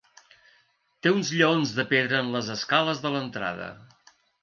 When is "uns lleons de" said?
1.17-1.87